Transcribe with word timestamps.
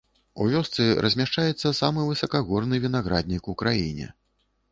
У 0.43 0.45
вёсцы 0.53 0.85
размяшчаецца 1.05 1.73
самы 1.81 2.07
высакагорны 2.07 2.75
вінаграднік 2.87 3.43
у 3.53 3.55
краіне. 3.63 4.07